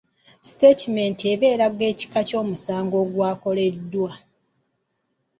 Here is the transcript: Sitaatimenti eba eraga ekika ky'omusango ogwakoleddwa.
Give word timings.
Sitaatimenti 0.47 1.23
eba 1.33 1.45
eraga 1.55 1.83
ekika 1.91 2.21
ky'omusango 2.27 2.95
ogwakoleddwa. 3.03 4.11